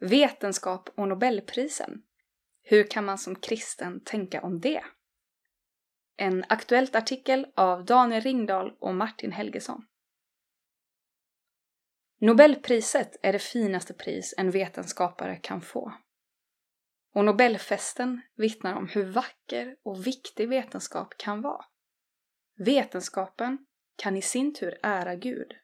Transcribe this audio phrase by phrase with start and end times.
[0.00, 2.02] Vetenskap och Nobelprisen.
[2.62, 4.84] Hur kan man som kristen tänka om det?
[6.16, 9.86] En Aktuellt artikel av Daniel Ringdahl och Martin Helgesson.
[12.20, 15.92] Nobelpriset är det finaste pris en vetenskapare kan få.
[17.14, 21.64] Och Nobelfesten vittnar om hur vacker och viktig vetenskap kan vara.
[22.58, 25.54] Vetenskapen kan i sin tur ära Gud.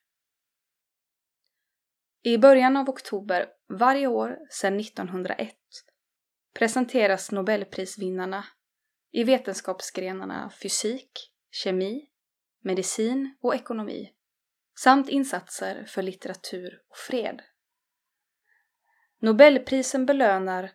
[2.27, 5.55] I början av oktober varje år sedan 1901
[6.55, 8.45] presenteras Nobelprisvinnarna
[9.13, 11.11] i vetenskapsgrenarna fysik,
[11.51, 12.09] kemi,
[12.63, 14.13] medicin och ekonomi
[14.79, 17.43] samt insatser för litteratur och fred.
[19.19, 20.71] Nobelprisen belönar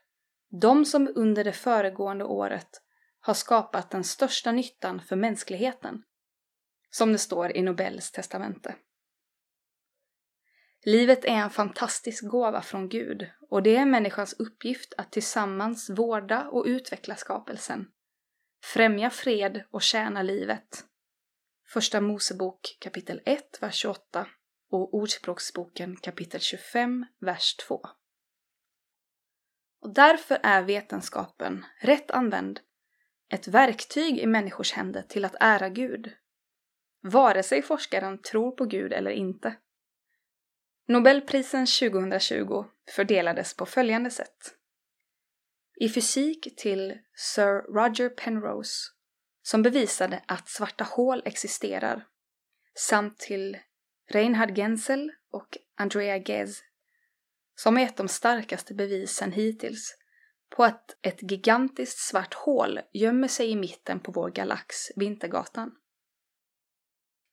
[0.61, 2.81] de som under det föregående året
[3.19, 6.03] har skapat den största nyttan för mänskligheten,
[6.89, 8.75] som det står i Nobels testamente.
[10.83, 16.47] Livet är en fantastisk gåva från Gud och det är människans uppgift att tillsammans vårda
[16.47, 17.87] och utveckla skapelsen,
[18.63, 20.85] främja fred och tjäna livet.
[21.67, 24.27] Första Mosebok kapitel 1, vers 28
[24.71, 27.81] och Ordspråksboken kapitel 25, vers 2.
[29.81, 32.59] Och därför är vetenskapen, rätt använd,
[33.29, 36.11] ett verktyg i människors händer till att ära Gud.
[37.01, 39.55] Vare sig forskaren tror på Gud eller inte.
[40.91, 44.55] Nobelprisen 2020 fördelades på följande sätt.
[45.75, 48.91] I fysik till Sir Roger Penrose,
[49.41, 52.07] som bevisade att svarta hål existerar,
[52.75, 53.57] samt till
[54.09, 56.63] Reinhard Genzel och Andrea Ghez,
[57.55, 59.97] som är ett av de starkaste bevisen hittills
[60.55, 65.71] på att ett gigantiskt svart hål gömmer sig i mitten på vår galax, Vintergatan.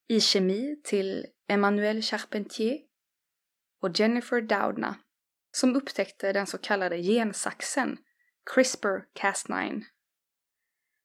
[0.08, 2.87] I kemi till Emmanuel Charpentier
[3.82, 4.96] och Jennifer Doudna
[5.50, 7.98] som upptäckte den så kallade gensaxen
[8.54, 9.82] CRISPR-Cas9.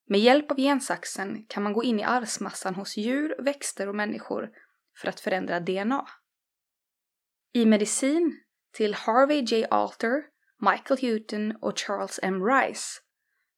[0.10, 4.50] Med hjälp av gensaxen kan man gå in i arvsmassan hos djur, växter och människor
[4.98, 6.08] för att förändra DNA.
[7.54, 8.40] I medicin
[8.74, 9.66] till Harvey J.
[9.70, 10.24] Alter,
[10.60, 12.46] Michael Houghton och Charles M.
[12.46, 13.02] Rice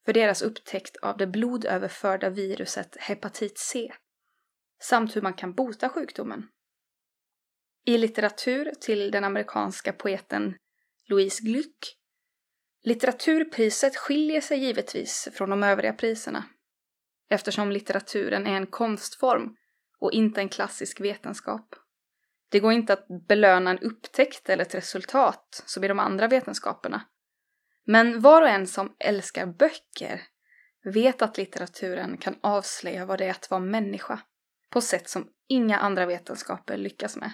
[0.05, 3.93] för deras upptäckt av det blodöverförda viruset hepatit C
[4.81, 6.47] samt hur man kan bota sjukdomen.
[7.87, 10.55] I litteratur till den amerikanska poeten
[11.07, 11.97] Louise Glück.
[12.83, 16.45] Litteraturpriset skiljer sig givetvis från de övriga priserna
[17.29, 19.55] eftersom litteraturen är en konstform
[19.99, 21.75] och inte en klassisk vetenskap.
[22.49, 27.01] Det går inte att belöna en upptäckt eller ett resultat som i de andra vetenskaperna.
[27.85, 30.21] Men var och en som älskar böcker
[30.83, 34.19] vet att litteraturen kan avslöja vad det är att vara människa
[34.69, 37.31] på sätt som inga andra vetenskaper lyckas med.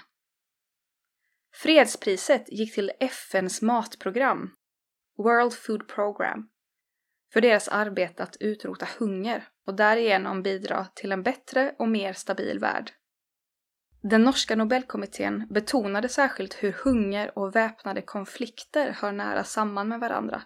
[1.61, 4.55] Fredspriset gick till FNs matprogram,
[5.17, 6.49] World Food Program,
[7.33, 12.59] för deras arbete att utrota hunger och därigenom bidra till en bättre och mer stabil
[12.59, 12.91] värld.
[14.01, 20.41] Den norska Nobelkommittén betonade särskilt hur hunger och väpnade konflikter hör nära samman med varandra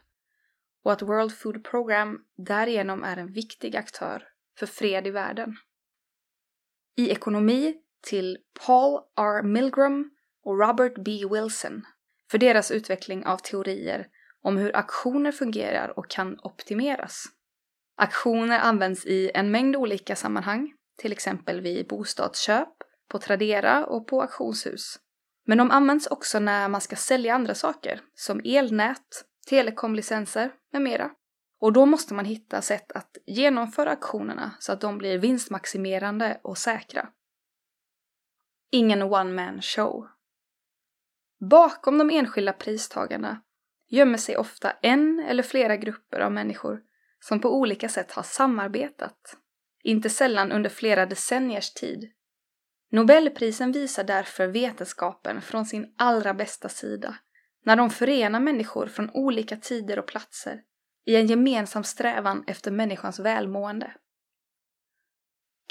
[0.83, 4.27] och att World Food Program därigenom är en viktig aktör
[4.59, 5.55] för fred i världen.
[6.97, 9.43] I ekonomi till Paul R.
[9.43, 10.14] Milgram
[10.45, 11.11] och Robert B.
[11.31, 11.85] Wilson
[12.31, 14.07] för deras utveckling av teorier
[14.41, 17.25] om hur aktioner fungerar och kan optimeras.
[17.97, 22.69] Aktioner används i en mängd olika sammanhang, till exempel vid bostadsköp,
[23.09, 24.99] på Tradera och på auktionshus.
[25.45, 31.11] Men de används också när man ska sälja andra saker, som elnät, telekomlicenser med mera.
[31.59, 36.57] Och då måste man hitta sätt att genomföra aktionerna så att de blir vinstmaximerande och
[36.57, 37.09] säkra.
[38.71, 40.07] Ingen one-man show.
[41.49, 43.41] Bakom de enskilda pristagarna
[43.89, 46.81] gömmer sig ofta en eller flera grupper av människor
[47.19, 49.37] som på olika sätt har samarbetat,
[49.83, 52.11] inte sällan under flera decenniers tid.
[52.91, 57.15] Nobelprisen visar därför vetenskapen från sin allra bästa sida,
[57.65, 60.61] när de förenar människor från olika tider och platser
[61.05, 63.93] i en gemensam strävan efter människans välmående.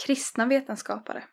[0.06, 1.24] Kristna vetenskapare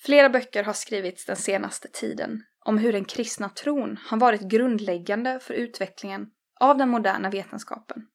[0.00, 5.40] Flera böcker har skrivits den senaste tiden om hur den kristna tron har varit grundläggande
[5.40, 6.30] för utvecklingen
[6.60, 8.06] av den moderna vetenskapen.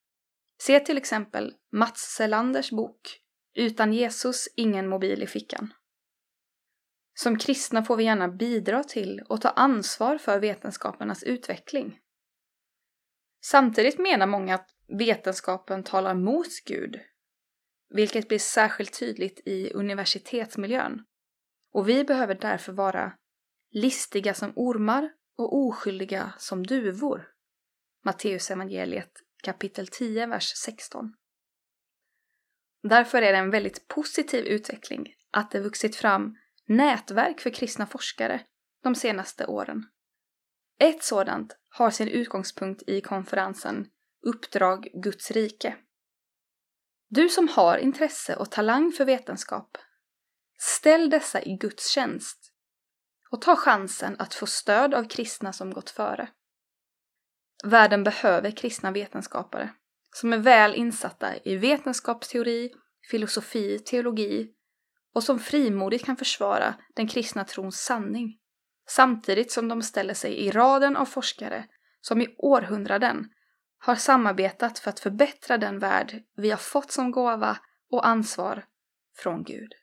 [0.62, 3.20] Se till exempel Mats Selanders bok
[3.56, 5.74] Utan Jesus ingen mobil i fickan.
[7.14, 12.00] Som kristna får vi gärna bidra till och ta ansvar för vetenskapernas utveckling.
[13.46, 17.00] Samtidigt menar många att vetenskapen talar mot Gud,
[17.90, 21.06] vilket blir särskilt tydligt i universitetsmiljön.
[21.74, 23.14] Och vi behöver därför vara
[23.72, 27.28] listiga som ormar och oskyldiga som duvor
[28.04, 29.12] Matteusevangeliet
[29.44, 31.14] kapitel 10, vers 16.
[32.84, 36.36] Därför är det en väldigt positiv utveckling att det vuxit fram
[36.66, 38.42] nätverk för kristna forskare
[38.84, 39.84] de senaste åren.
[40.80, 43.88] Ett sådant har sin utgångspunkt i konferensen
[44.26, 45.78] Uppdrag Guds rike.
[47.10, 49.78] Du som har intresse och talang för vetenskap,
[50.58, 52.49] ställ dessa i Guds tjänst
[53.32, 56.30] och ta chansen att få stöd av kristna som gått före.
[57.64, 59.74] Världen behöver kristna vetenskapare
[60.16, 62.72] som är väl insatta i vetenskapsteori,
[63.12, 64.52] filosofi, teologi
[65.14, 68.40] och som frimodigt kan försvara den kristna trons sanning
[68.90, 71.66] samtidigt som de ställer sig i raden av forskare
[72.02, 73.30] som i århundraden
[73.80, 77.58] har samarbetat för att förbättra den värld vi har fått som gåva
[77.92, 78.66] och ansvar
[79.18, 79.74] från Gud.